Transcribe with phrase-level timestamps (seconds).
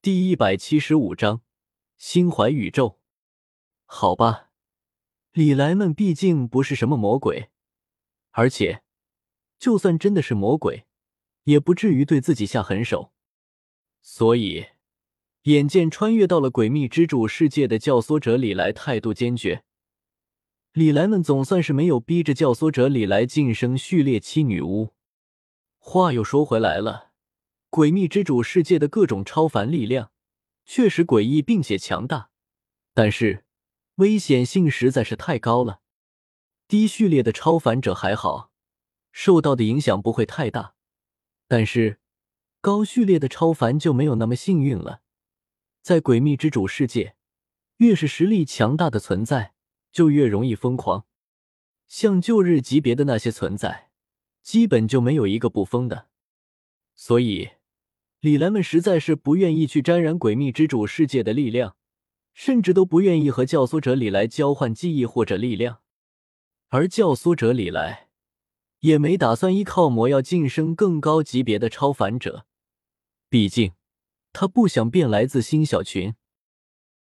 [0.00, 1.42] 第一百七十五章，
[1.96, 3.00] 心怀宇宙。
[3.84, 4.50] 好吧，
[5.32, 7.50] 李莱们毕竟不是什么魔鬼，
[8.30, 8.84] 而且
[9.58, 10.86] 就算真的是魔鬼，
[11.44, 13.12] 也不至于对自己下狠手。
[14.00, 14.66] 所以，
[15.42, 19.64] 眼见穿越到了诡秘之主世界的教唆者李来态度坚决，
[20.70, 24.94] 李来们总算是没有逼着教唆者李来晋升序列七女巫。
[25.78, 27.07] 话又说回来了。
[27.70, 30.10] 诡秘之主世界的各种超凡力量
[30.64, 32.30] 确实诡异并且强大，
[32.94, 33.44] 但是
[33.96, 35.82] 危险性实在是太高了。
[36.66, 38.50] 低序列的超凡者还好，
[39.12, 40.74] 受到的影响不会太大，
[41.46, 42.00] 但是
[42.60, 45.02] 高序列的超凡就没有那么幸运了。
[45.82, 47.16] 在诡秘之主世界，
[47.78, 49.54] 越是实力强大的存在，
[49.92, 51.06] 就越容易疯狂。
[51.86, 53.90] 像旧日级别的那些存在，
[54.42, 56.08] 基本就没有一个不疯的，
[56.94, 57.50] 所以。
[58.20, 61.76] 李莱们实在是不愿意去沾染诡秘之主世界的力量，
[62.34, 65.78] 甚至都不愿意和教唆者李来交换记忆或者力量。
[66.68, 68.08] 而教唆者李来
[68.80, 72.44] 也没打算依靠魔药晋升更高级别的超凡者，
[73.28, 73.72] 毕竟
[74.32, 76.14] 他不想变来自新小群。